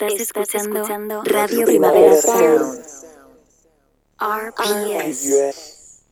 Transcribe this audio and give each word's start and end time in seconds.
Estás, 0.00 0.54
escuchando, 0.54 1.22
Radio 1.24 1.66
Primavera 1.66 2.16
Sound. 2.22 2.80
RPS. 4.18 6.04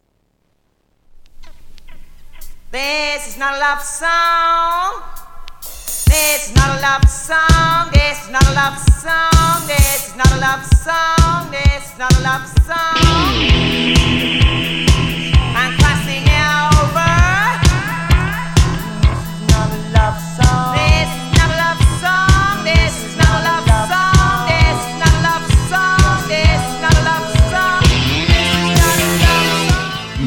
This 2.71 3.29
is 3.29 3.39
not 3.39 3.55
a 3.55 3.59
love 3.59 3.83
song. 3.83 5.03
This 6.05 6.49
is 6.49 6.55
not 6.55 6.69
a 6.69 6.81
love 6.83 7.09
song. 7.09 7.91
This 7.93 8.25
is 8.25 8.31
not 8.31 8.47
a 8.47 8.53
love 8.53 8.79
song. 8.79 9.67
This 9.67 10.09
is 10.09 10.17
not 10.17 10.33
a 10.33 10.37
love 10.37 10.67
song. 10.67 11.51
This 11.51 11.93
is 11.93 11.99
not 11.99 12.13
a 12.13 12.21
love 12.21 12.47
song. 12.67 14.48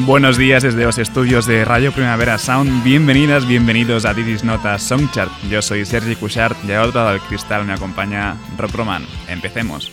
Buenos 0.04 0.36
días 0.36 0.64
desde 0.64 0.82
los 0.82 0.98
estudios 0.98 1.46
de 1.46 1.64
Radio 1.64 1.92
Primavera 1.92 2.36
Sound. 2.36 2.82
Bienvenidas, 2.82 3.46
bienvenidos 3.46 4.04
a 4.04 4.12
Didis 4.12 4.42
Nota 4.42 4.76
Songchart. 4.76 5.30
Yo 5.48 5.62
soy 5.62 5.84
Sergi 5.86 6.16
Cushart 6.16 6.56
y 6.64 6.72
a 6.72 6.82
otro 6.82 7.04
lado 7.04 7.20
cristal 7.28 7.64
me 7.64 7.72
acompaña 7.72 8.36
Rob 8.58 8.72
Roman. 8.74 9.06
Empecemos. 9.28 9.92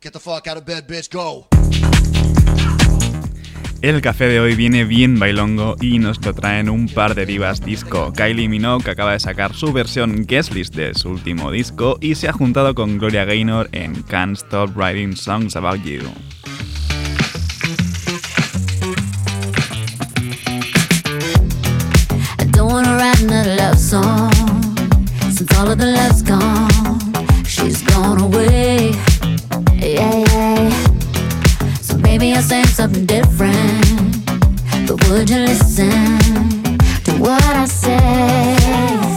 Get 0.00 0.12
the 0.12 0.20
fuck 0.20 0.46
out 0.46 0.56
of 0.56 0.64
bed, 0.64 0.86
bitch, 0.86 1.10
go. 1.10 1.48
El 3.82 4.02
café 4.02 4.26
de 4.26 4.40
hoy 4.40 4.56
viene 4.56 4.84
bien 4.84 5.18
bailongo 5.18 5.74
y 5.80 5.98
nos 5.98 6.22
lo 6.22 6.34
traen 6.34 6.68
un 6.68 6.86
par 6.86 7.14
de 7.14 7.24
divas 7.24 7.64
disco. 7.64 8.12
Kylie 8.12 8.46
Minogue 8.46 8.90
acaba 8.90 9.12
de 9.12 9.20
sacar 9.20 9.54
su 9.54 9.72
versión 9.72 10.26
guest 10.26 10.52
list 10.52 10.74
de 10.74 10.92
su 10.92 11.08
último 11.08 11.50
disco 11.50 11.96
y 11.98 12.14
se 12.14 12.28
ha 12.28 12.32
juntado 12.32 12.74
con 12.74 12.98
Gloria 12.98 13.24
Gaynor 13.24 13.70
en 13.72 14.02
Can't 14.02 14.36
Stop 14.36 14.76
Writing 14.76 15.16
Songs 15.16 15.56
About 15.56 15.82
You. 15.82 16.00
Maybe 32.10 32.32
I'll 32.32 32.42
say 32.42 32.64
something 32.64 33.06
different. 33.06 34.26
But 34.88 34.98
would 35.08 35.30
you 35.30 35.38
listen 35.46 36.18
to 37.04 37.12
what 37.20 37.40
I 37.40 37.66
say? 37.66 39.09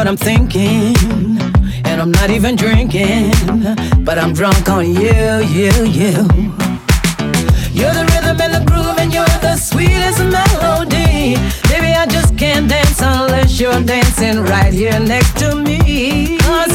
What 0.00 0.08
I'm 0.08 0.16
thinking. 0.16 0.96
And 1.84 2.00
I'm 2.00 2.10
not 2.10 2.30
even 2.30 2.56
drinking. 2.56 3.32
But 4.02 4.16
I'm 4.18 4.32
drunk 4.32 4.66
on 4.70 4.86
you, 4.86 5.34
you, 5.56 5.72
you. 5.84 6.14
You're 7.76 7.92
the 7.92 8.06
rhythm 8.10 8.40
and 8.40 8.54
the 8.54 8.64
groove, 8.66 8.96
and 8.96 9.12
you're 9.12 9.36
the 9.42 9.56
sweetest 9.56 10.20
melody. 10.20 11.36
Baby, 11.68 11.92
I 11.92 12.06
just 12.08 12.38
can't 12.38 12.66
dance 12.66 13.02
unless 13.02 13.60
you're 13.60 13.82
dancing 13.82 14.42
right 14.44 14.72
here 14.72 14.98
next 14.98 15.38
to 15.40 15.54
me. 15.54 16.38
Cause 16.38 16.74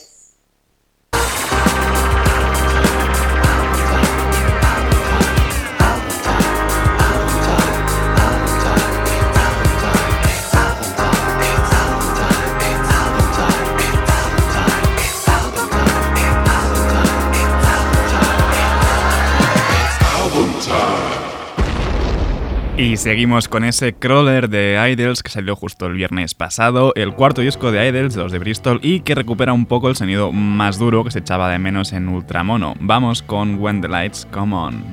Y 22.81 22.97
seguimos 22.97 23.47
con 23.47 23.63
ese 23.63 23.93
crawler 23.93 24.49
de 24.49 24.75
Idols 24.91 25.21
que 25.21 25.29
salió 25.29 25.55
justo 25.55 25.85
el 25.85 25.93
viernes 25.93 26.33
pasado, 26.33 26.93
el 26.95 27.13
cuarto 27.13 27.41
disco 27.41 27.71
de 27.71 27.87
Idols, 27.87 28.15
los 28.15 28.31
de 28.31 28.39
Bristol, 28.39 28.79
y 28.81 29.01
que 29.01 29.13
recupera 29.13 29.53
un 29.53 29.67
poco 29.67 29.87
el 29.87 29.95
sonido 29.95 30.31
más 30.31 30.79
duro 30.79 31.03
que 31.03 31.11
se 31.11 31.19
echaba 31.19 31.51
de 31.51 31.59
menos 31.59 31.93
en 31.93 32.09
Ultramono. 32.09 32.73
Vamos 32.79 33.21
con 33.21 33.59
When 33.59 33.81
the 33.81 33.87
Lights 33.87 34.27
Come 34.31 34.55
On. 34.55 34.83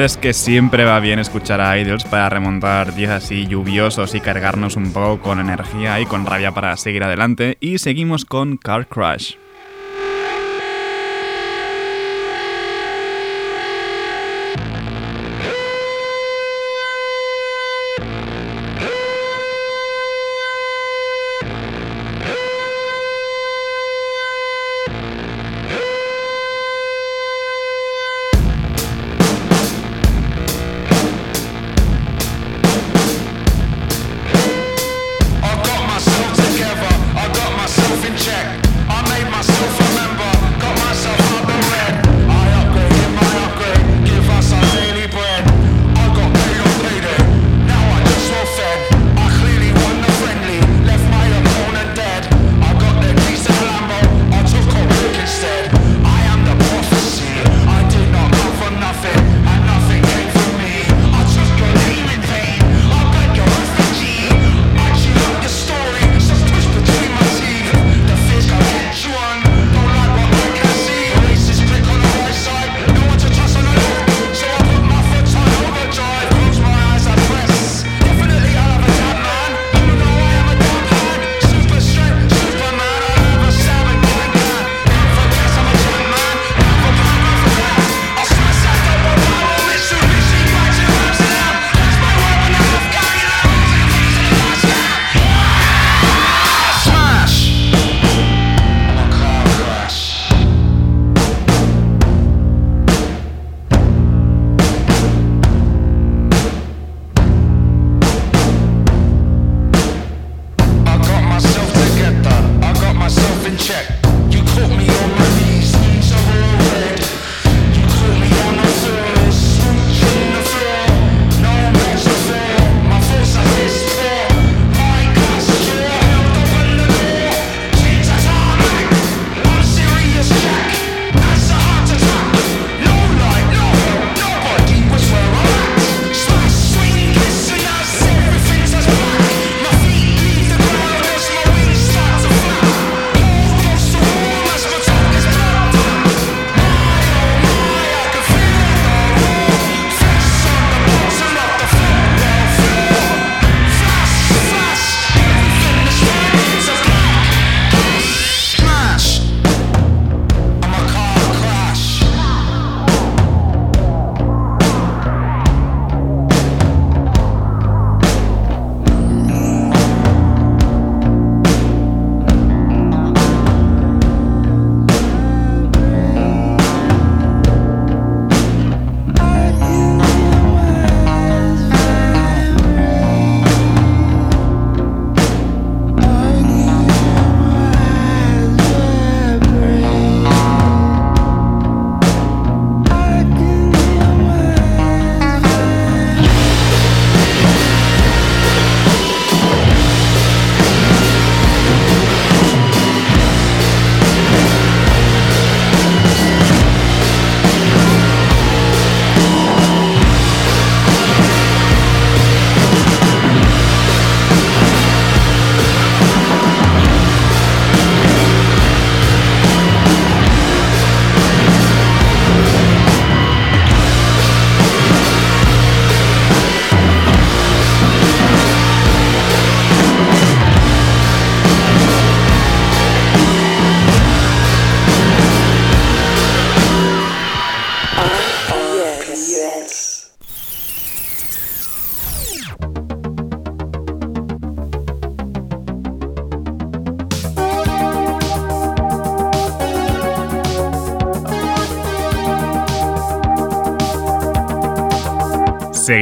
Es 0.00 0.16
que 0.16 0.32
siempre 0.32 0.84
va 0.84 0.98
bien 0.98 1.18
escuchar 1.18 1.60
a 1.60 1.78
Idols 1.78 2.04
para 2.04 2.28
remontar 2.28 2.94
días 2.94 3.10
así 3.10 3.46
lluviosos 3.46 4.14
y 4.14 4.20
cargarnos 4.20 4.76
un 4.76 4.92
poco 4.92 5.20
con 5.20 5.40
energía 5.40 6.00
y 6.00 6.06
con 6.06 6.26
rabia 6.26 6.52
para 6.52 6.76
seguir 6.76 7.04
adelante. 7.04 7.58
Y 7.60 7.78
seguimos 7.78 8.24
con 8.24 8.56
Car 8.56 8.88
Crash. 8.88 9.34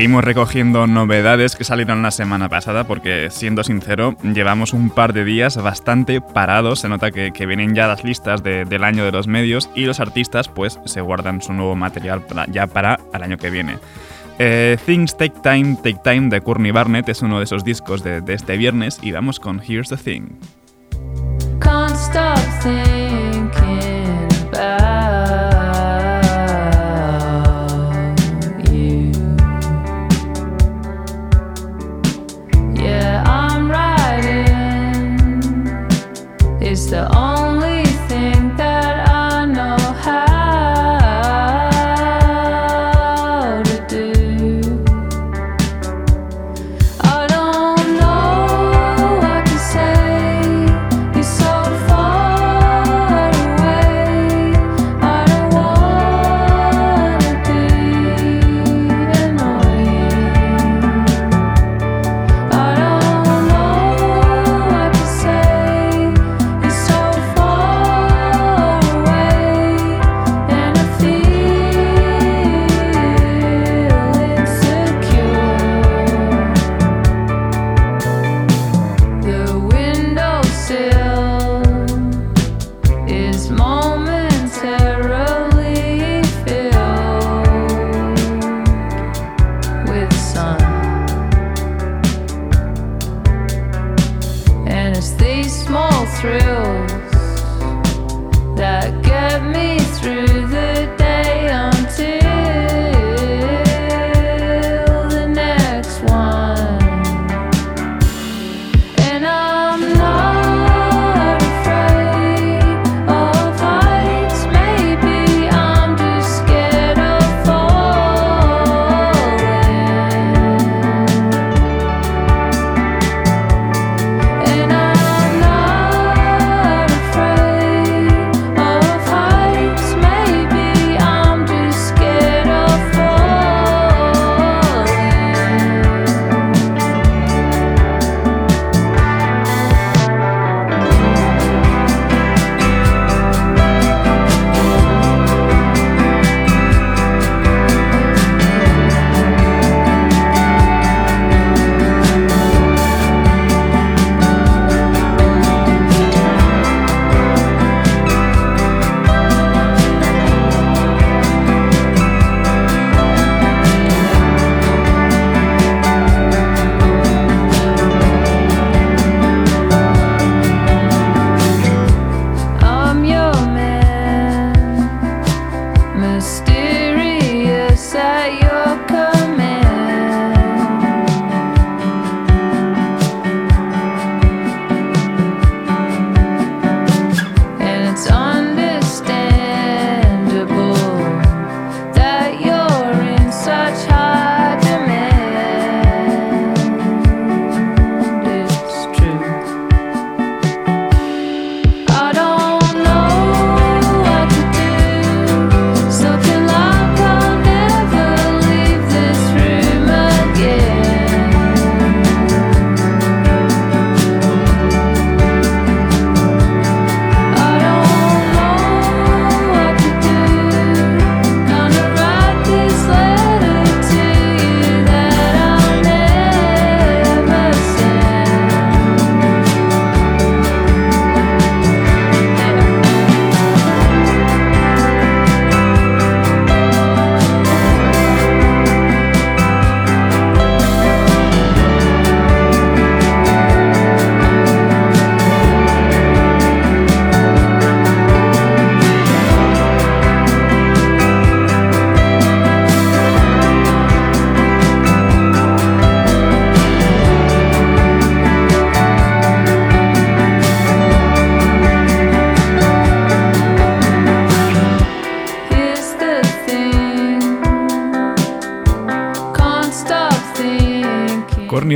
Seguimos 0.02 0.24
recogiendo 0.24 0.88
novedades 0.88 1.54
que 1.54 1.62
salieron 1.62 2.02
la 2.02 2.10
semana 2.10 2.48
pasada 2.48 2.82
porque, 2.82 3.28
siendo 3.30 3.62
sincero, 3.62 4.16
llevamos 4.24 4.72
un 4.72 4.90
par 4.90 5.12
de 5.12 5.24
días 5.24 5.56
bastante 5.56 6.20
parados. 6.20 6.80
Se 6.80 6.88
nota 6.88 7.12
que, 7.12 7.46
vienen 7.46 7.76
ya 7.76 7.86
las 7.86 8.02
listas 8.02 8.42
del 8.42 8.82
año 8.82 9.04
de 9.04 9.12
los 9.12 9.28
medios 9.28 9.70
y 9.76 9.84
los 9.84 10.00
artistas 10.00 10.48
pues 10.48 10.80
se 10.86 11.00
guardan 11.02 11.40
su 11.40 11.52
nuevo 11.52 11.76
material 11.76 12.24
ya 12.50 12.66
para 12.66 12.98
el 13.14 13.22
año 13.22 13.36
que 13.36 13.50
viene. 13.50 13.78
Eh, 14.40 14.76
Things 14.84 15.16
Take 15.16 15.38
Time, 15.40 15.76
Take 15.76 16.00
Time 16.02 16.30
de 16.30 16.40
Courtney 16.40 16.72
Barnett 16.72 17.08
es 17.08 17.22
uno 17.22 17.38
de 17.38 17.44
esos 17.44 17.62
discos 17.62 18.02
de, 18.02 18.24
este 18.26 18.56
viernes 18.56 18.98
y 19.02 19.12
vamos 19.12 19.38
con 19.38 19.62
Here's 19.62 19.88
the 19.88 19.98
Thing. 19.98 20.30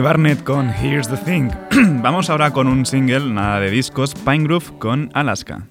Barnett 0.07 0.45
con 0.45 0.71
Here's 0.71 1.09
the 1.09 1.17
Thing. 1.17 1.51
Vamos 2.01 2.31
ahora 2.31 2.53
con 2.53 2.69
un 2.69 2.87
single, 2.87 3.29
nada 3.29 3.59
de 3.59 3.71
discos, 3.71 4.15
Pine 4.15 4.45
Groove 4.45 4.79
con 4.79 5.11
Alaska. 5.15 5.67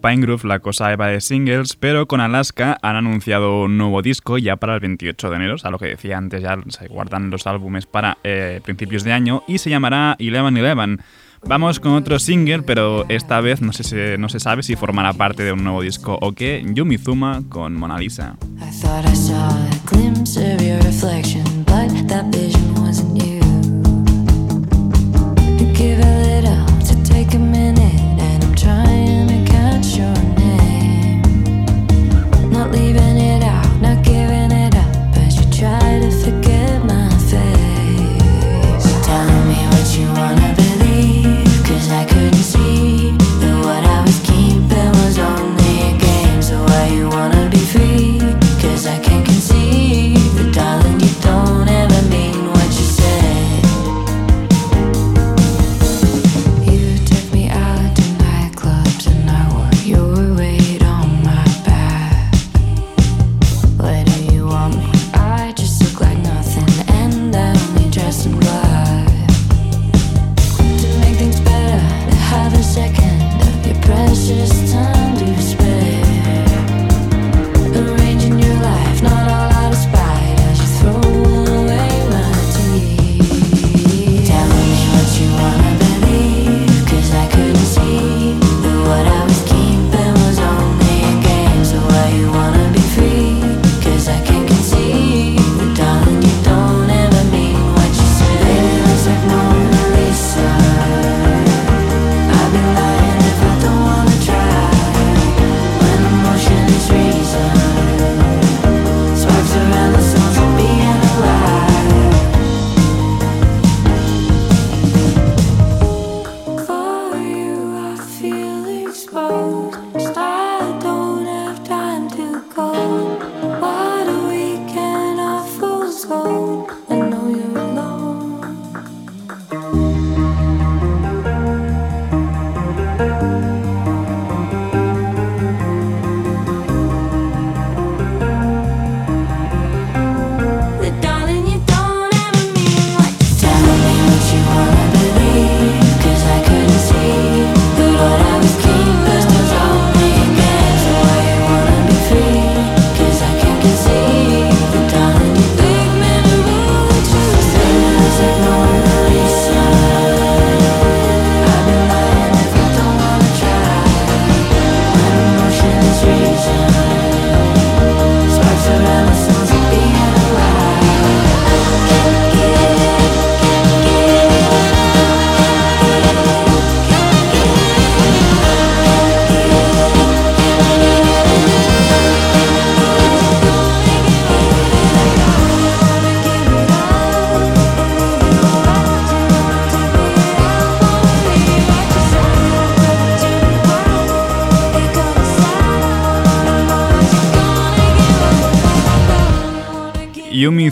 con 0.00 0.48
la 0.48 0.60
cosa 0.60 0.94
va 0.96 1.08
de 1.08 1.20
singles, 1.20 1.76
pero 1.76 2.06
con 2.06 2.20
Alaska 2.20 2.78
han 2.82 2.96
anunciado 2.96 3.62
un 3.62 3.78
nuevo 3.78 4.02
disco 4.02 4.38
ya 4.38 4.56
para 4.56 4.74
el 4.74 4.80
28 4.80 5.30
de 5.30 5.36
enero, 5.36 5.54
o 5.54 5.58
sea, 5.58 5.70
lo 5.70 5.78
que 5.78 5.86
decía 5.86 6.16
antes, 6.16 6.42
ya 6.42 6.58
se 6.68 6.88
guardan 6.88 7.30
los 7.30 7.46
álbumes 7.46 7.86
para 7.86 8.18
eh, 8.24 8.60
principios 8.64 9.04
de 9.04 9.12
año 9.12 9.44
y 9.46 9.58
se 9.58 9.70
llamará 9.70 10.16
Eleven 10.18 10.56
Eleven. 10.56 11.00
Vamos 11.46 11.78
con 11.78 11.92
otro 11.92 12.18
single, 12.18 12.62
pero 12.62 13.04
esta 13.08 13.40
vez 13.40 13.60
no, 13.60 13.72
se, 13.72 14.18
no 14.18 14.28
se 14.28 14.40
sabe 14.40 14.64
si 14.64 14.74
formará 14.74 15.12
parte 15.12 15.44
de 15.44 15.52
un 15.52 15.62
nuevo 15.62 15.82
disco 15.82 16.18
o 16.20 16.32
qué, 16.32 16.64
Yumizuma 16.66 17.42
con 17.48 17.74
Mona 17.74 17.98
Lisa. 17.98 18.36
I 18.60 18.72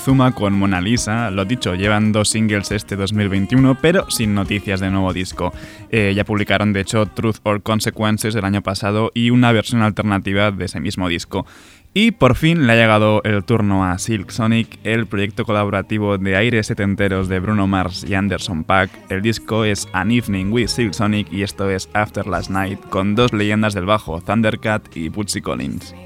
Con 0.07 0.53
Mona 0.53 0.81
Lisa. 0.81 1.33
Lo 1.33 1.45
dicho, 1.45 1.75
llevan 1.75 2.13
dos 2.13 2.29
singles 2.29 2.71
este 2.71 2.95
2021, 2.95 3.77
pero 3.83 4.09
sin 4.09 4.37
noticias 4.37 4.79
de 4.79 4.89
nuevo 4.89 5.13
disco. 5.13 5.53
Eh, 5.91 6.13
ya 6.15 6.25
publicaron, 6.25 6.73
de 6.73 6.83
hecho, 6.83 7.07
Truth 7.07 7.39
or 7.43 7.61
Consequences 7.61 8.37
el 8.37 8.45
año 8.45 8.63
pasado 8.63 9.11
y 9.15 9.31
una 9.31 9.51
versión 9.51 9.83
alternativa 9.83 10.53
de 10.53 10.67
ese 10.67 10.79
mismo 10.79 11.09
disco. 11.09 11.45
Y 11.93 12.13
por 12.13 12.37
fin 12.37 12.69
le 12.69 12.75
ha 12.75 12.77
llegado 12.77 13.21
el 13.25 13.43
turno 13.43 13.85
a 13.85 13.99
Silk 13.99 14.31
Sonic, 14.31 14.79
el 14.85 15.09
proyecto 15.09 15.45
colaborativo 15.45 16.19
de 16.19 16.37
aires 16.37 16.69
setenteros 16.69 17.29
de 17.29 17.41
Bruno 17.41 17.67
Mars 17.67 18.07
y 18.09 18.15
Anderson 18.15 18.63
Pack. 18.63 18.91
El 19.09 19.23
disco 19.23 19.65
es 19.65 19.89
An 19.93 20.13
Evening 20.13 20.53
with 20.53 20.69
Silk 20.69 20.93
Sonic 20.93 21.33
y 21.33 21.43
esto 21.43 21.69
es 21.69 21.89
After 21.95 22.29
Last 22.29 22.51
Night, 22.51 22.79
con 22.91 23.17
dos 23.17 23.33
leyendas 23.33 23.75
del 23.75 23.87
bajo, 23.87 24.21
Thundercat 24.21 24.97
y 24.97 25.09
Bootsy 25.09 25.41
Collins. 25.41 25.97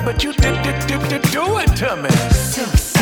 but 0.00 0.22
you 0.22 0.32
did, 0.32 0.62
did, 0.62 0.86
did, 0.86 1.08
did 1.08 1.22
do 1.30 1.58
it 1.58 1.74
to 1.76 1.96
me. 1.96 2.97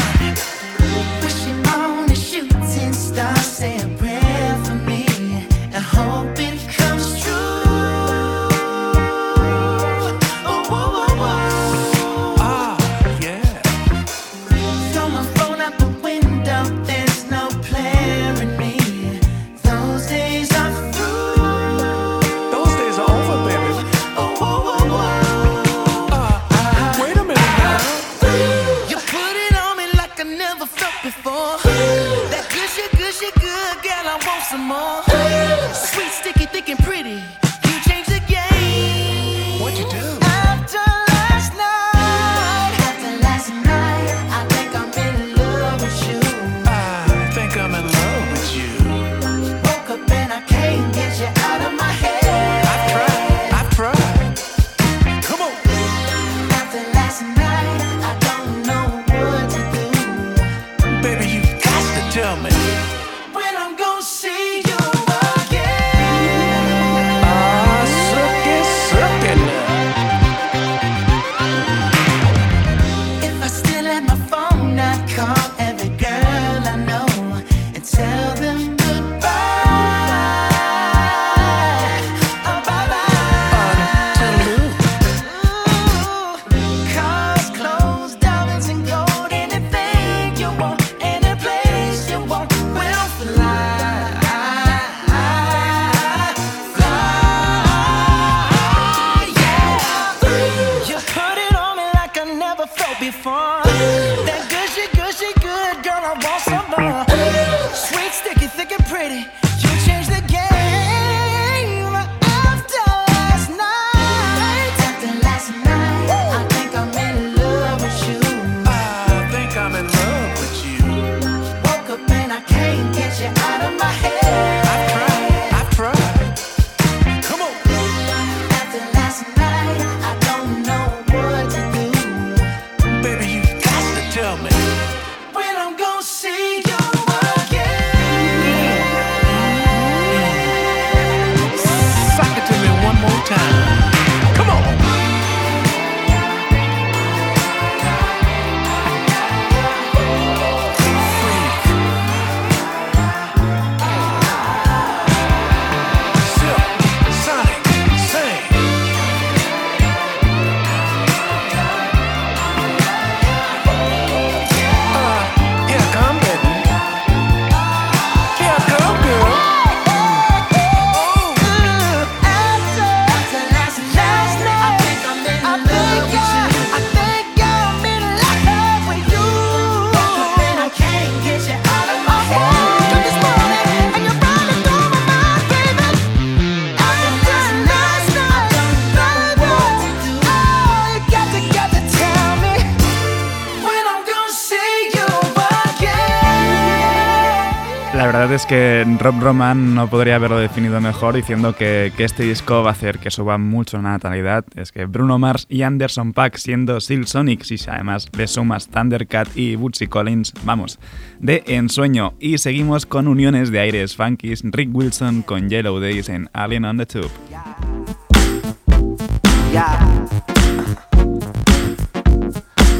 Rob 199.06 199.22
Roman 199.22 199.76
no 199.76 199.88
podría 199.88 200.16
haberlo 200.16 200.36
definido 200.36 200.80
mejor 200.80 201.14
diciendo 201.14 201.54
que, 201.54 201.92
este 201.96 202.24
disco 202.24 202.64
va 202.64 202.70
a 202.70 202.72
hacer 202.72 202.98
que 202.98 203.12
suba 203.12 203.38
mucho 203.38 203.76
la 203.76 203.90
natalidad. 203.90 204.44
Es 204.56 204.72
que 204.72 204.86
Bruno 204.86 205.16
Mars 205.16 205.46
y 205.48 205.62
Anderson 205.62 206.12
Paak 206.12 206.38
siendo 206.38 206.80
Seal 206.80 207.06
Sonic, 207.06 207.44
si 207.44 207.56
además 207.70 208.08
le 208.18 208.26
sumas 208.26 208.66
Thundercat 208.66 209.28
y 209.36 209.54
Bootsy 209.54 209.86
Collins, 209.86 210.34
vamos, 210.42 210.80
de 211.20 211.44
ensueño. 211.46 212.14
Y 212.18 212.38
seguimos 212.38 212.84
con 212.84 213.06
uniones 213.06 213.52
de 213.52 213.60
aires 213.60 213.94
funkies, 213.94 214.42
Rick 214.42 214.74
Wilson 214.74 215.22
con 215.22 215.48
Yellow 215.48 215.78
Days 215.78 216.08
en 216.08 216.28
Alien 216.32 216.64
on 216.64 216.78
the 216.78 216.86
Tube. 216.86 217.10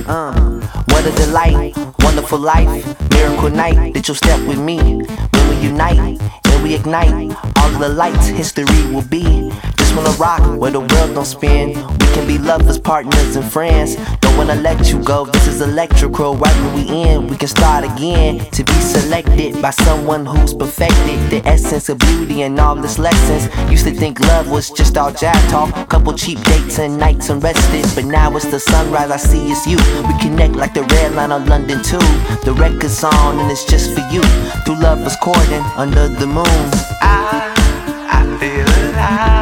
Uh, 0.08 0.45
what 1.06 1.20
a 1.20 1.26
delight, 1.26 1.76
wonderful 2.00 2.38
life, 2.38 3.10
miracle 3.10 3.50
night 3.50 3.94
that 3.94 4.08
you'll 4.08 4.16
step 4.16 4.40
with 4.48 4.58
me. 4.58 4.78
When 4.78 5.48
we 5.48 5.56
unite 5.56 6.20
and 6.44 6.62
we 6.62 6.74
ignite, 6.74 7.36
all 7.58 7.72
of 7.72 7.78
the 7.78 7.88
lights 7.88 8.26
history 8.26 8.64
will 8.92 9.06
be. 9.06 9.52
Wanna 9.96 10.10
rock 10.18 10.60
where 10.60 10.70
the 10.70 10.80
world 10.80 11.14
don't 11.14 11.24
spin. 11.24 11.68
We 11.68 12.06
can 12.12 12.26
be 12.26 12.36
lovers, 12.36 12.78
partners, 12.78 13.34
and 13.34 13.50
friends. 13.50 13.96
Don't 14.20 14.36
wanna 14.36 14.56
let 14.56 14.92
you 14.92 15.02
go. 15.02 15.24
This 15.24 15.46
is 15.46 15.62
electrical. 15.62 16.36
Right 16.36 16.54
when 16.54 16.74
we 16.74 17.02
end, 17.08 17.30
we 17.30 17.36
can 17.38 17.48
start 17.48 17.82
again. 17.82 18.40
To 18.50 18.62
be 18.62 18.74
selected 18.74 19.62
by 19.62 19.70
someone 19.70 20.26
who's 20.26 20.52
perfected 20.52 21.30
the 21.30 21.40
essence 21.48 21.88
of 21.88 21.98
beauty 21.98 22.42
and 22.42 22.60
all 22.60 22.76
its 22.84 22.98
lessons. 22.98 23.48
Used 23.70 23.86
to 23.86 23.90
think 23.90 24.20
love 24.20 24.50
was 24.50 24.68
just 24.70 24.98
all 24.98 25.12
jack 25.12 25.42
talk, 25.48 25.88
couple 25.88 26.12
cheap 26.12 26.42
dates 26.42 26.78
and 26.78 26.98
nights 26.98 27.30
unrested. 27.30 27.86
But 27.94 28.04
now 28.04 28.36
it's 28.36 28.44
the 28.50 28.60
sunrise. 28.60 29.10
I 29.10 29.16
see 29.16 29.50
it's 29.50 29.66
you. 29.66 29.78
We 30.06 30.18
connect 30.20 30.56
like 30.56 30.74
the 30.74 30.82
red 30.82 31.14
line 31.14 31.32
on 31.32 31.46
London 31.46 31.82
Tube. 31.82 32.02
The 32.44 32.52
record's 32.52 33.02
on 33.02 33.38
and 33.38 33.50
it's 33.50 33.64
just 33.64 33.94
for 33.94 34.06
you. 34.12 34.20
Through 34.66 34.82
lovers 34.82 35.16
courting 35.22 35.64
under 35.74 36.06
the 36.08 36.26
moon. 36.26 36.66
I, 37.00 37.54
I 38.12 38.38
feel 38.38 38.90
alive 38.90 39.35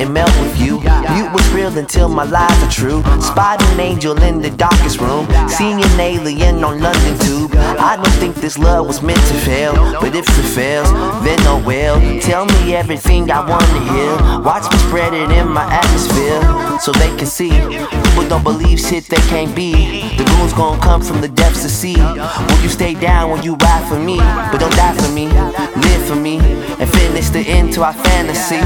and 0.00 0.14
melt 0.14 0.32
with 0.40 0.58
you. 0.58 0.80
You 1.16 1.30
was 1.32 1.46
real 1.50 1.76
until 1.76 2.08
my 2.08 2.24
lies 2.24 2.62
are 2.62 2.70
true. 2.70 3.02
Spot 3.20 3.62
an 3.62 3.80
angel 3.80 4.20
in 4.22 4.40
the 4.40 4.50
darkest 4.50 5.00
room. 5.00 5.28
Seeing 5.48 5.82
an 5.82 6.00
alien 6.00 6.64
on 6.64 6.80
London 6.80 7.18
Tube. 7.18 7.50
I 7.54 7.96
don't 7.96 8.18
think 8.18 8.36
this 8.36 8.58
love 8.58 8.86
was 8.86 9.02
meant 9.02 9.20
to 9.20 9.34
fail. 9.34 9.74
But 10.00 10.14
if 10.14 10.26
it 10.26 10.48
fails, 10.54 10.90
then 11.22 11.38
oh 11.42 11.62
well. 11.66 12.00
Tell 12.20 12.46
me 12.46 12.74
everything 12.74 13.30
I 13.30 13.40
wanna 13.46 13.80
hear. 13.92 14.42
Watch 14.42 14.70
me 14.72 14.78
spread 14.78 15.12
it 15.12 15.30
in 15.30 15.48
my 15.48 15.66
atmosphere. 15.70 16.40
So 16.80 16.92
they 16.92 17.14
can 17.16 17.26
see. 17.26 17.50
People 17.50 18.28
don't 18.28 18.42
believe 18.42 18.80
shit 18.80 19.04
they 19.04 19.22
can't 19.28 19.54
be. 19.54 19.72
The 20.16 20.24
rules 20.36 20.54
gon' 20.54 20.80
come 20.80 21.02
from 21.02 21.20
the 21.20 21.28
depths 21.28 21.64
of 21.64 21.70
sea. 21.70 22.00
Will 22.00 22.62
you 22.62 22.70
stay 22.70 22.94
down 22.94 23.30
when 23.30 23.42
you 23.42 23.54
ride 23.56 23.86
for 23.88 23.98
me? 23.98 24.16
But 24.16 24.60
don't 24.60 24.74
die 24.74 24.94
for 24.94 25.12
me. 25.12 25.28
Live 25.28 26.02
for 26.06 26.16
me. 26.16 26.38
And 26.80 26.90
finish 26.92 27.28
the 27.28 27.40
end 27.40 27.74
to 27.74 27.82
our 27.82 27.92
fantasy. 27.92 28.56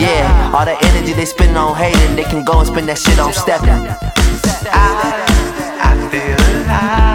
Yeah, 0.00 0.52
all 0.54 0.64
the 0.64 0.76
energy 0.86 1.12
they 1.12 1.26
spend 1.26 1.56
on 1.56 1.76
hating, 1.76 2.16
they 2.16 2.24
can 2.24 2.44
go 2.44 2.60
and 2.60 2.66
spend 2.66 2.88
that 2.88 2.98
shit 2.98 3.18
on 3.18 3.32
stepping. 3.34 3.68
I, 4.72 5.26
I 5.82 6.08
feel 6.10 6.62
alive 6.64 7.05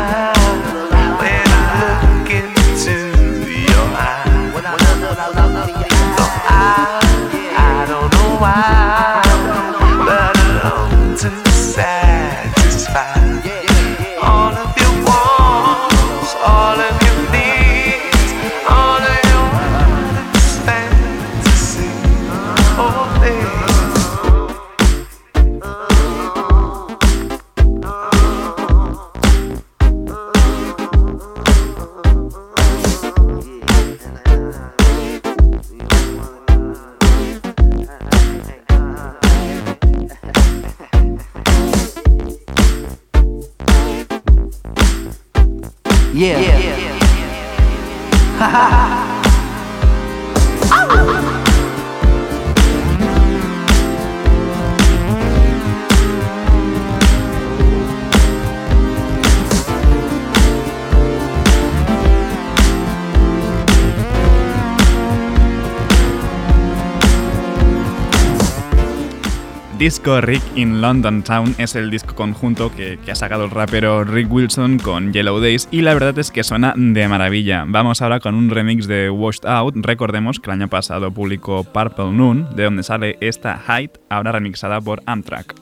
Disco 69.81 70.21
Rick 70.21 70.43
in 70.53 70.79
London 70.79 71.23
Town 71.23 71.55
es 71.57 71.73
el 71.73 71.89
disco 71.89 72.13
conjunto 72.13 72.71
que, 72.71 72.99
ha 73.11 73.15
sacado 73.15 73.45
el 73.45 73.49
rapero 73.49 74.03
Rick 74.03 74.31
Wilson 74.31 74.77
con 74.77 75.11
Yellow 75.11 75.39
Days 75.39 75.67
y 75.71 75.81
la 75.81 75.95
verdad 75.95 76.19
es 76.19 76.29
que 76.29 76.43
suena 76.43 76.75
de 76.77 77.07
maravilla. 77.07 77.65
Vamos 77.67 78.03
ahora 78.03 78.19
con 78.19 78.35
un 78.35 78.51
remix 78.51 78.85
de 78.85 79.09
Washed 79.09 79.43
Out. 79.47 79.73
Recordemos 79.77 80.39
que 80.39 80.51
el 80.51 80.61
año 80.61 80.67
pasado 80.67 81.09
publicó 81.11 81.63
Purple 81.63 82.11
Noon, 82.11 82.55
de 82.55 82.65
donde 82.65 82.83
sale 82.83 83.17
esta 83.21 83.57
Height, 83.57 83.97
ahora 84.07 84.33
remixada 84.33 84.79
por 84.79 85.01
Amtrak. 85.07 85.55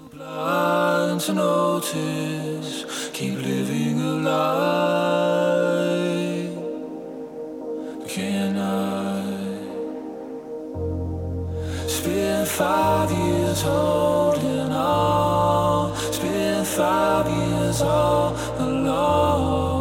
Spend 11.99 12.47
five 12.47 13.11
years 13.11 13.61
holding 13.61 14.71
on. 14.71 15.93
Spend 16.13 16.65
five 16.65 17.27
years 17.27 17.81
all 17.81 18.33
alone, 18.57 19.77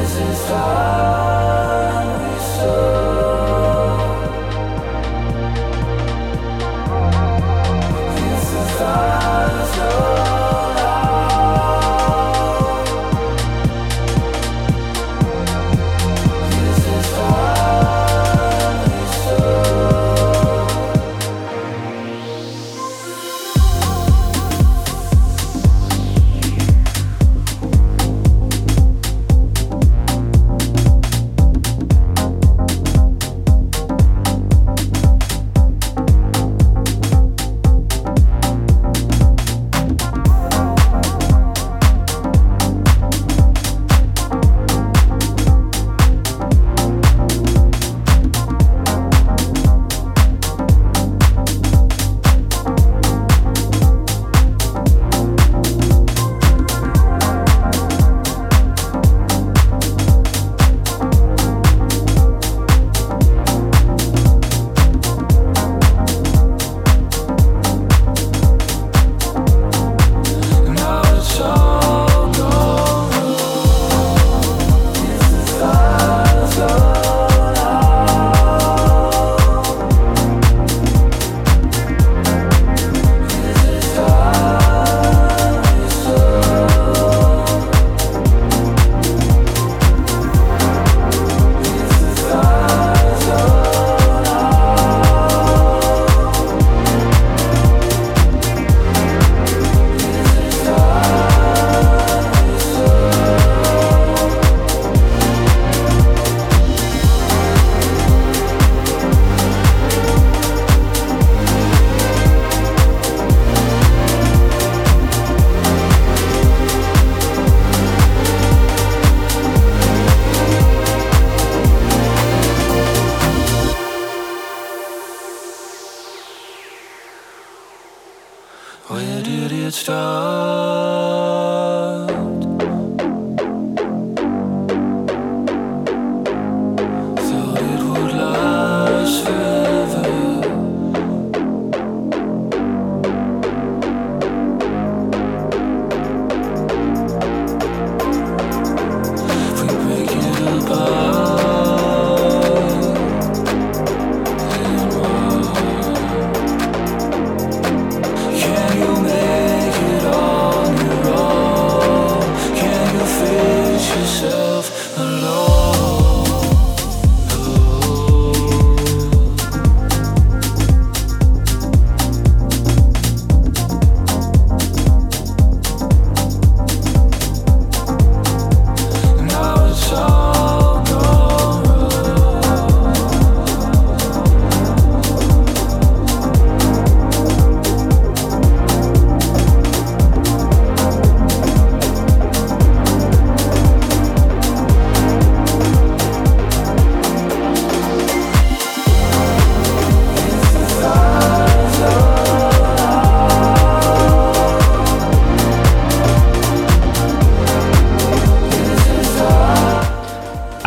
Is 0.00 0.16
it 0.16 0.36
time 0.48 0.81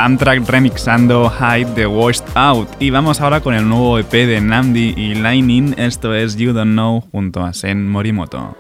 Amtrak 0.05 0.47
remixando 0.47 1.31
Hide 1.31 1.71
the 1.73 1.87
Washed 1.87 2.27
Out. 2.35 2.69
Y 2.79 2.91
vamos 2.91 3.21
ahora 3.21 3.41
con 3.41 3.55
el 3.55 3.67
nuevo 3.67 3.97
EP 3.97 4.11
de 4.11 4.39
Namdi 4.39 4.93
y 4.95 5.15
Lightning. 5.15 5.73
Esto 5.79 6.13
es 6.13 6.35
You 6.35 6.53
Don't 6.53 6.73
Know 6.73 7.03
junto 7.11 7.43
a 7.43 7.53
Sen 7.53 7.89
Morimoto. 7.89 8.54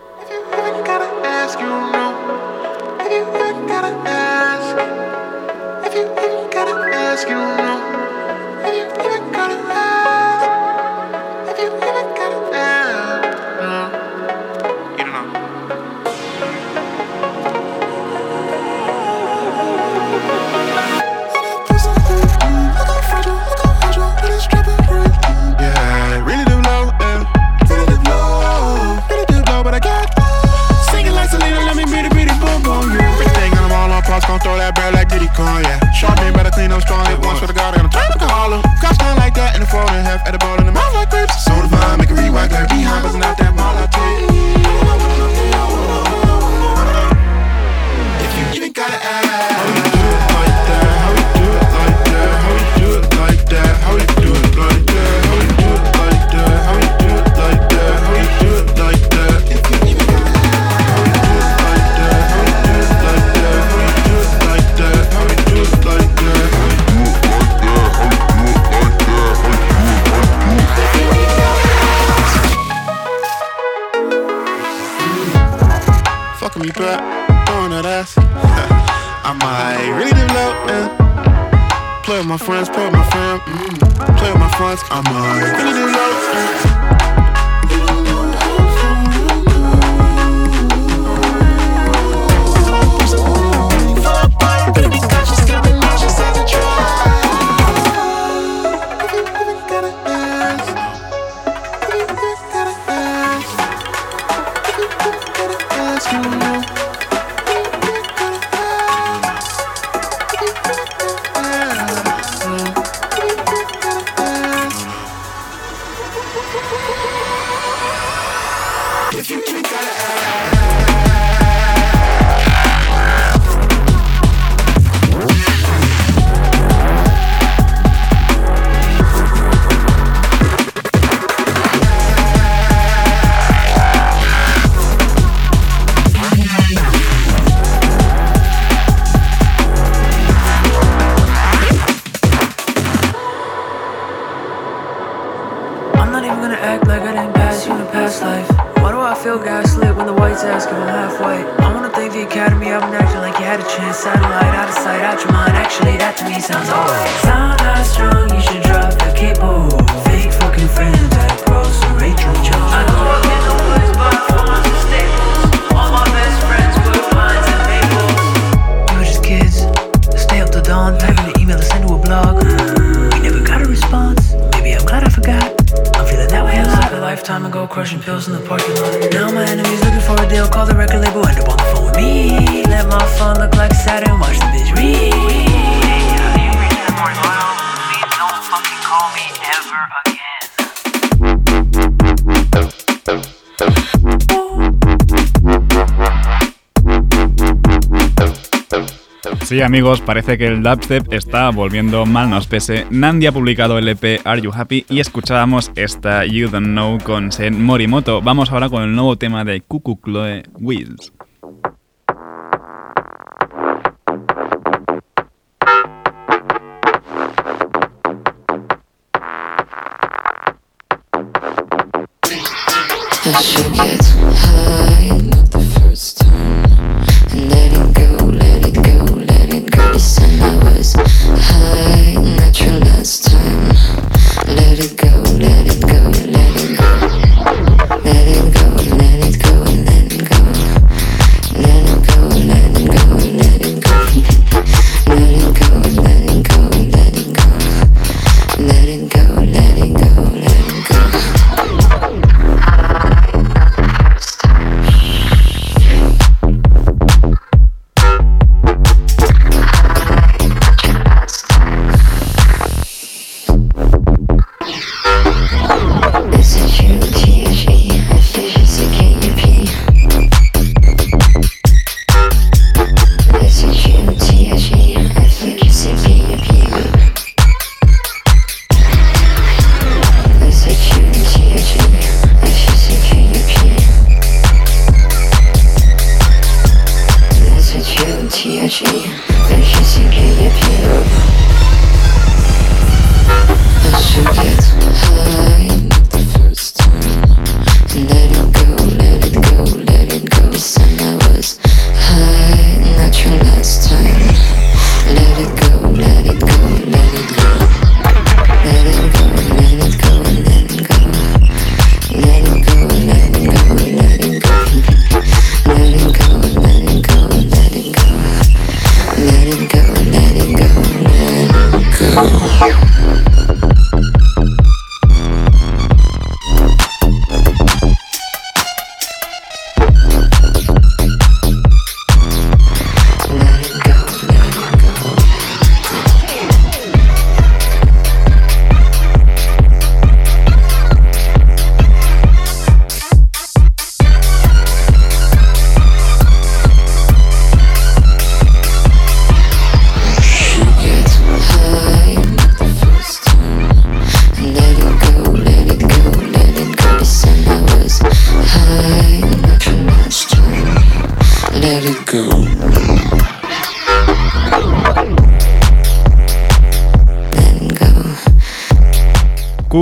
amigos, 199.65 199.99
parece 200.01 200.37
que 200.37 200.45
el 200.45 200.61
dubstep 200.61 201.11
está 201.11 201.49
volviendo 201.49 202.05
mal 202.05 202.29
nos 202.29 202.45
pese. 202.45 202.85
Nandi 202.91 203.25
ha 203.25 203.31
publicado 203.31 203.79
el 203.79 203.87
EP 203.87 204.21
Are 204.23 204.39
You 204.39 204.51
Happy 204.53 204.85
y 204.89 204.99
escuchábamos 204.99 205.71
esta 205.75 206.23
You 206.23 206.49
Don't 206.49 206.67
Know 206.67 206.99
con 207.03 207.31
Sen 207.31 207.63
Morimoto. 207.63 208.21
Vamos 208.21 208.51
ahora 208.51 208.69
con 208.69 208.83
el 208.83 208.95
nuevo 208.95 209.17
tema 209.17 209.43
de 209.43 209.61
Cuckoo 209.61 209.99
Chloe 210.03 210.43
Wheels. 210.59 211.11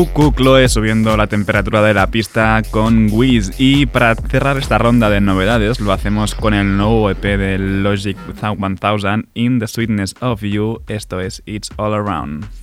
Cucu 0.03 0.33
Chloe 0.33 0.67
subiendo 0.67 1.15
la 1.15 1.27
temperatura 1.27 1.81
de 1.81 1.93
la 1.93 2.07
pista 2.07 2.61
con 2.71 3.07
Wiz. 3.09 3.51
Y 3.57 3.85
para 3.85 4.15
cerrar 4.15 4.57
esta 4.57 4.77
ronda 4.77 5.09
de 5.09 5.21
novedades, 5.21 5.79
lo 5.79 5.93
hacemos 5.93 6.35
con 6.35 6.53
el 6.53 6.75
nuevo 6.75 7.09
EP 7.09 7.21
de 7.21 7.57
Logic 7.57 8.17
1000 8.57 9.29
In 9.33 9.59
the 9.59 9.67
Sweetness 9.67 10.15
of 10.19 10.41
You. 10.41 10.81
Esto 10.87 11.21
es 11.21 11.41
It's 11.45 11.69
All 11.77 11.93
Around. 11.93 12.62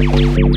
Estás 0.00 0.49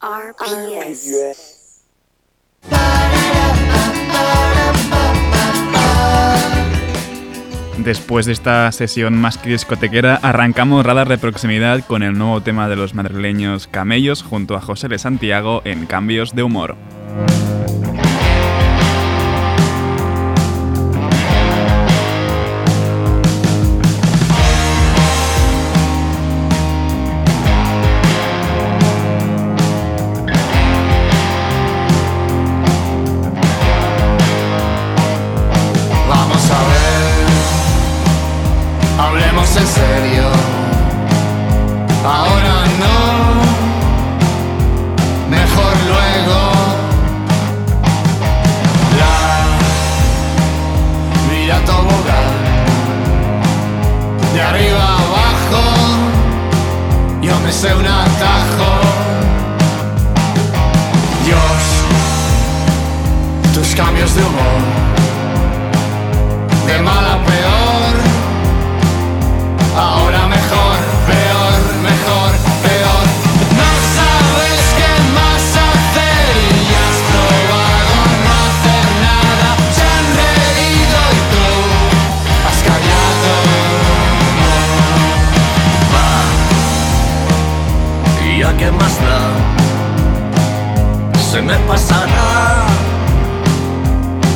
RPS. 0.00 1.58
Después 7.78 8.26
de 8.26 8.32
esta 8.32 8.70
sesión 8.70 9.16
más 9.20 9.38
que 9.38 9.50
discotequera, 9.50 10.16
arrancamos 10.22 10.84
Radar 10.84 11.08
de 11.08 11.18
Proximidad 11.18 11.84
con 11.84 12.02
el 12.02 12.16
nuevo 12.16 12.40
tema 12.42 12.68
de 12.68 12.76
los 12.76 12.94
madrileños 12.94 13.66
Camellos 13.66 14.22
junto 14.22 14.56
a 14.56 14.60
José 14.60 14.88
de 14.88 14.98
Santiago 14.98 15.62
en 15.64 15.86
Cambios 15.86 16.34
de 16.34 16.44
Humor. 16.44 16.76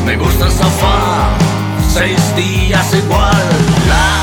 Me 0.07 0.17
gusta 0.17 0.47
el 0.47 0.53
sofá, 0.53 1.29
seis 1.89 2.21
días 2.37 2.95
igual. 2.95 3.49
La 3.89 4.23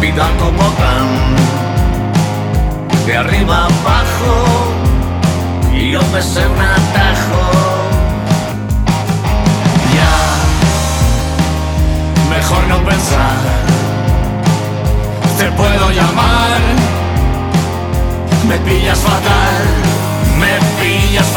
vida 0.00 0.26
como 0.38 0.62
tan 0.72 1.06
de 3.06 3.16
arriba 3.16 3.66
abajo 3.66 4.34
y 5.72 5.92
yo 5.92 6.00
me 6.12 6.20
sé 6.20 6.46
un 6.46 6.60
atajo. 6.60 7.42
Ya, 9.96 10.16
mejor 12.28 12.66
no 12.68 12.78
pensar. 12.84 13.36
Te 15.38 15.46
puedo 15.52 15.90
llamar, 15.90 16.60
me 18.48 18.56
pillas 18.58 18.98
fatal, 18.98 19.64
No 21.16 21.24
sabes 21.24 21.32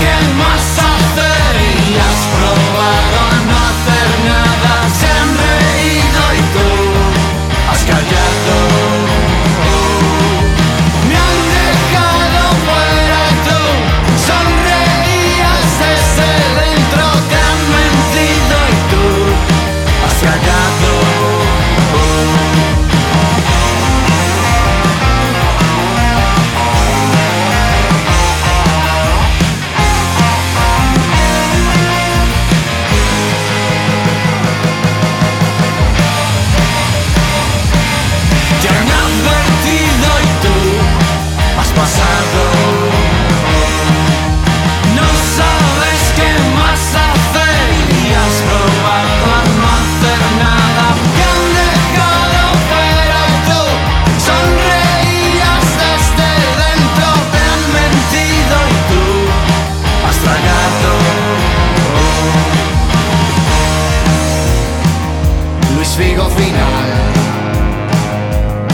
qué 0.00 0.10
más 0.34 0.74
hacer 0.74 1.54
y 1.62 1.94
has 1.94 2.20
probado 2.34 3.22
no 3.46 3.54
hacer 3.70 4.10
nada. 4.26 4.74
Se 4.98 5.06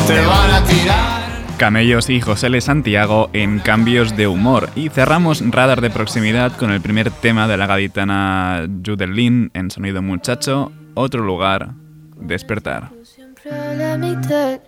Te 0.07 0.25
van 0.25 0.51
a 0.51 0.65
tirar. 0.65 1.27
Camellos 1.59 2.11
y 2.11 2.21
José 2.21 2.47
L. 2.47 2.61
Santiago 2.61 3.29
en 3.33 3.59
cambios 3.59 4.17
de 4.17 4.29
humor. 4.29 4.71
Y 4.77 4.89
cerramos 4.89 5.43
Radar 5.51 5.81
de 5.81 5.91
Proximidad 5.91 6.57
con 6.57 6.71
el 6.71 6.81
primer 6.81 7.11
tema 7.11 7.49
de 7.49 7.57
la 7.57 7.67
gaditana 7.67 8.69
Judelin 8.85 9.51
en 9.55 9.71
Sonido 9.71 10.03
Muchacho, 10.03 10.71
Otro 10.95 11.25
Lugar, 11.25 11.71
Despertar. 12.21 12.91
Siempre 13.03 13.51
a 13.51 13.75
la 13.75 13.99
mitad. 13.99 14.61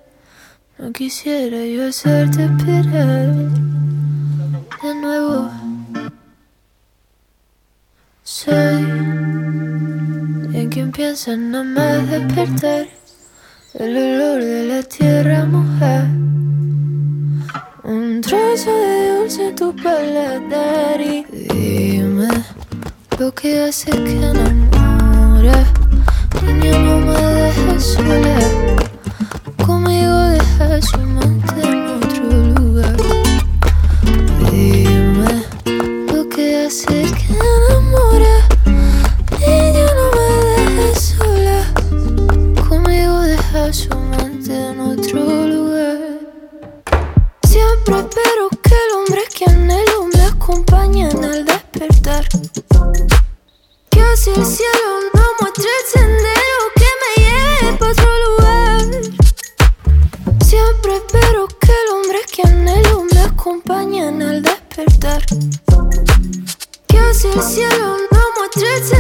No 0.78 0.90
quisiera 0.92 1.64
yo 1.64 1.88
hacerte 1.88 2.44
esperar 2.44 3.34
de 4.82 4.94
nuevo. 5.00 5.50
Soy 8.22 8.54
en 10.54 10.68
quien 10.70 10.90
piensa 10.90 11.36
nada 11.36 11.64
más 11.64 12.10
despertar 12.10 12.97
el 13.74 13.96
olor 13.96 14.42
de 14.42 14.64
la 14.64 14.82
tierra 14.82 15.44
mojada. 15.44 16.08
Un 17.84 18.20
trozo 18.22 18.70
de 18.70 19.16
dulce 19.16 19.48
en 19.48 19.56
tu 19.56 19.74
paladar 19.76 21.00
y 21.00 21.24
dime 21.30 22.28
lo 23.18 23.32
que 23.34 23.60
hace 23.60 23.90
que 23.90 24.16
enamora. 24.16 25.64
Niña, 26.42 26.78
no 26.78 26.98
me 27.00 27.14
dejes 27.14 27.84
sola. 27.84 28.38
Conmigo 29.66 30.16
deja 30.16 30.82
su 30.82 30.98
mente 30.98 31.77
espero 48.08 48.48
que 48.62 48.74
el 48.74 48.96
hombre 48.96 49.22
que 49.34 49.44
anhelo 49.44 50.06
me 50.06 50.22
acompañe 50.24 51.10
en 51.10 51.24
el 51.24 51.44
despertar. 51.44 52.26
Que 53.90 54.00
hacia 54.00 54.34
el 54.34 54.46
cielo 54.46 54.90
no 55.14 55.24
muestre 55.40 55.68
el 55.78 55.86
sendero 55.92 56.58
que 56.76 56.88
me 57.02 57.10
lleve 57.24 57.78
para 57.78 57.92
otro 57.92 58.10
lugar. 58.26 58.82
Siempre 60.42 60.96
espero 60.96 61.48
que 61.48 61.72
el 61.72 61.88
hombre 61.94 62.20
que 62.32 62.42
anhelo 62.42 63.04
me 63.12 63.20
acompañe 63.20 64.08
en 64.08 64.22
el 64.22 64.42
despertar. 64.42 65.22
Que 66.86 66.98
hacia 66.98 67.32
el 67.32 67.42
cielo 67.42 67.96
no 68.10 68.20
muestre 68.36 68.74
el 68.74 68.84
sendero 68.84 68.97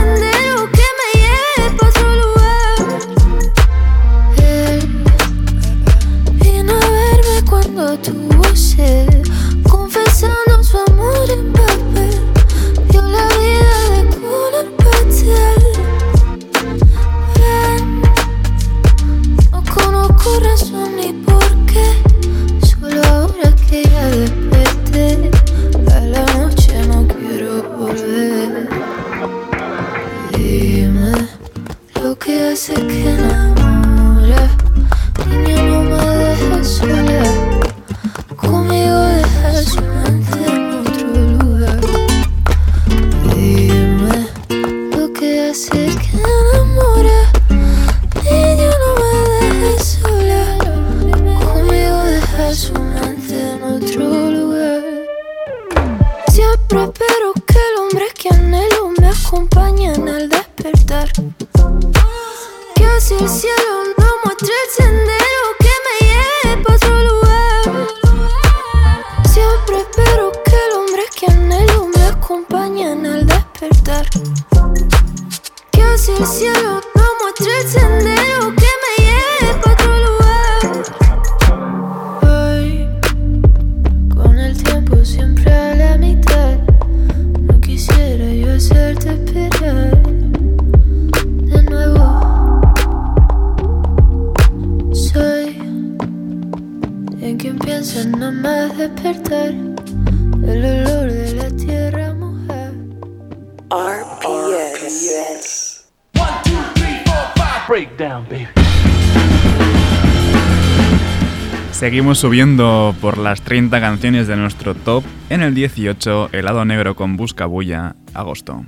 subiendo 112.18 112.96
por 113.00 113.16
las 113.16 113.42
30 113.42 113.80
canciones 113.80 114.26
de 114.26 114.34
nuestro 114.34 114.74
top. 114.74 115.04
En 115.30 115.40
el 115.40 115.54
18, 115.54 116.30
El 116.32 116.46
lado 116.46 116.64
negro 116.64 116.96
con 116.96 117.16
Buscabulla, 117.16 117.94
agosto. 118.12 118.64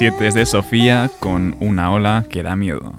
2017 0.00 0.24
desde 0.24 0.46
Sofía 0.46 1.10
con 1.18 1.56
una 1.60 1.92
ola 1.92 2.24
que 2.30 2.42
da 2.42 2.56
miedo. 2.56 2.89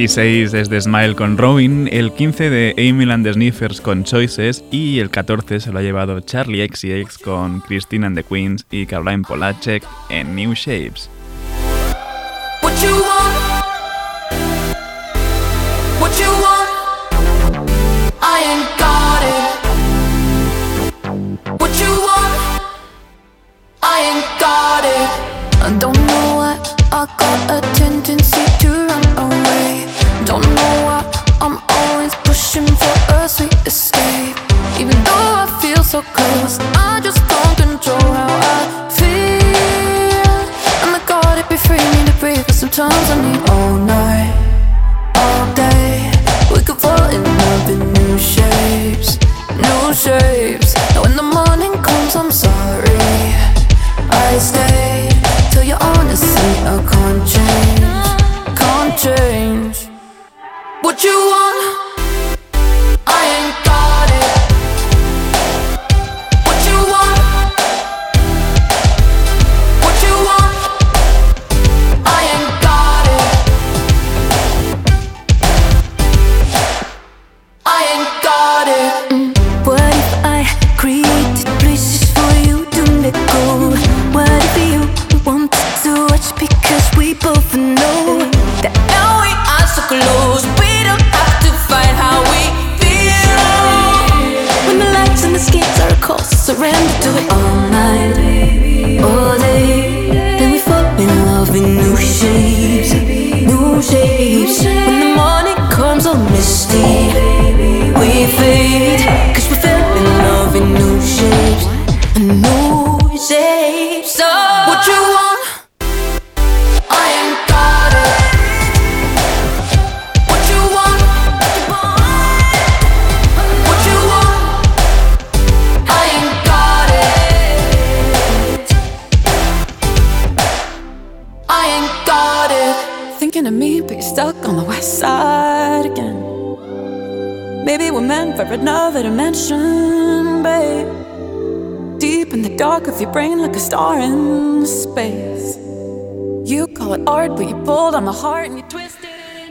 16 0.00 0.54
es 0.54 0.70
de 0.70 0.80
Smile 0.80 1.14
con 1.14 1.36
Robin, 1.36 1.86
el 1.92 2.10
15 2.10 2.48
de 2.48 2.74
Amy 2.78 3.04
and 3.12 3.22
the 3.22 3.34
Sniffers 3.34 3.82
con 3.82 4.02
Choices 4.02 4.64
y 4.70 4.98
el 4.98 5.10
14 5.10 5.60
se 5.60 5.72
lo 5.72 5.78
ha 5.78 5.82
llevado 5.82 6.18
Charlie 6.22 6.62
X 6.62 6.84
y 6.84 6.92
X 6.92 7.18
con 7.18 7.60
Christine 7.60 8.06
and 8.06 8.16
the 8.16 8.24
Queens 8.24 8.64
y 8.70 8.86
Caroline 8.86 9.24
Polacek 9.28 9.84
en 10.08 10.34
New 10.34 10.54
Shapes. 10.54 11.10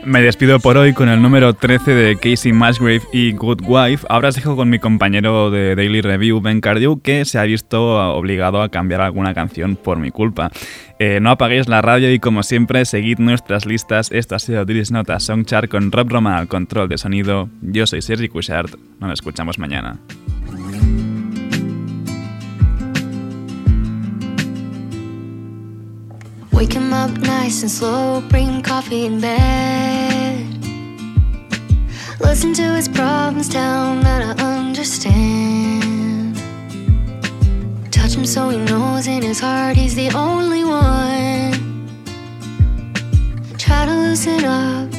Me 0.04 0.22
despido 0.22 0.60
por 0.60 0.76
hoy 0.76 0.92
con 0.92 1.08
el 1.08 1.20
número 1.20 1.52
13 1.54 1.94
de 1.94 2.14
Casey 2.16 2.52
Musgrave 2.52 3.02
y 3.12 3.32
Good 3.32 3.62
Wife. 3.66 4.06
Ahora 4.08 4.28
os 4.28 4.36
dejo 4.36 4.54
con 4.54 4.70
mi 4.70 4.78
compañero 4.78 5.50
de 5.50 5.74
Daily 5.74 6.00
Review, 6.00 6.40
Ben 6.40 6.60
Cardew, 6.60 7.00
que 7.00 7.24
se 7.24 7.40
ha 7.40 7.42
visto 7.42 8.14
obligado 8.14 8.62
a 8.62 8.68
cambiar 8.68 9.00
alguna 9.00 9.34
canción 9.34 9.74
por 9.74 9.98
mi 9.98 10.12
culpa. 10.12 10.52
Eh, 11.00 11.18
no 11.20 11.30
apaguéis 11.30 11.66
la 11.66 11.82
radio 11.82 12.12
y 12.12 12.20
como 12.20 12.44
siempre, 12.44 12.84
seguid 12.84 13.18
nuestras 13.18 13.66
listas. 13.66 14.12
Esto 14.12 14.36
ha 14.36 14.38
sido 14.38 14.64
Diris 14.64 14.92
Nota 14.92 15.18
Songchart 15.18 15.68
con 15.68 15.90
Rob 15.90 16.08
Roma 16.08 16.38
al 16.38 16.46
control 16.46 16.88
de 16.88 16.98
sonido. 16.98 17.48
Yo 17.62 17.84
soy 17.84 18.00
Sergi 18.00 18.28
Cushart. 18.28 18.76
Nos 19.00 19.12
escuchamos 19.12 19.58
mañana. 19.58 19.98
Wake 26.60 26.74
him 26.74 26.92
up 26.92 27.10
nice 27.12 27.62
and 27.62 27.70
slow, 27.70 28.20
bring 28.28 28.60
coffee 28.60 29.06
in 29.06 29.18
bed. 29.18 30.44
Listen 32.20 32.52
to 32.52 32.74
his 32.74 32.86
problems, 32.86 33.48
tell 33.48 33.94
him 33.94 34.02
that 34.02 34.38
I 34.38 34.66
understand. 34.66 36.36
Touch 37.90 38.14
him 38.14 38.26
so 38.26 38.50
he 38.50 38.58
knows 38.58 39.06
in 39.06 39.22
his 39.22 39.40
heart 39.40 39.74
he's 39.74 39.94
the 39.94 40.10
only 40.10 40.62
one. 40.64 41.88
Try 43.56 43.86
to 43.86 43.94
loosen 43.94 44.44
up 44.44 44.92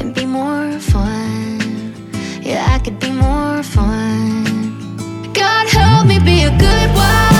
and 0.00 0.14
be 0.14 0.24
more 0.24 0.80
fun. 0.80 1.92
Yeah, 2.40 2.66
I 2.70 2.78
could 2.78 2.98
be 2.98 3.10
more 3.10 3.62
fun. 3.62 5.30
God 5.34 5.68
help 5.68 6.06
me 6.06 6.18
be 6.20 6.44
a 6.44 6.50
good 6.58 6.90
wife. 6.96 7.35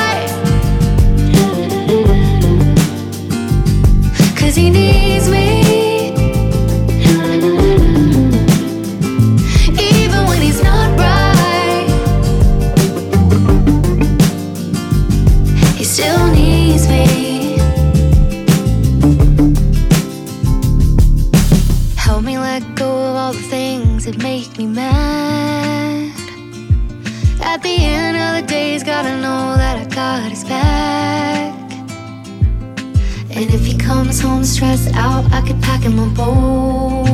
he 4.57 4.71
needs 4.71 5.29
me. 5.29 5.56
Comes 33.87 34.21
home 34.21 34.43
stressed 34.43 34.93
out, 34.97 35.25
I 35.33 35.41
could 35.47 35.63
pack 35.63 35.83
him 35.83 36.01
a 36.01 36.07
bowl. 36.07 37.05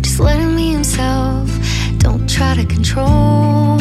Just 0.00 0.18
let 0.18 0.38
him 0.40 0.56
be 0.56 0.72
himself, 0.72 1.46
don't 1.98 2.26
try 2.28 2.54
to 2.54 2.64
control. 2.64 3.77